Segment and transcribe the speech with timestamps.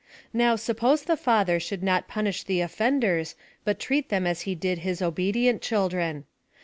[0.33, 4.55] Now, suppose the fa ther should not punish the offenders, but treat them as he
[4.55, 6.25] did his obedient children.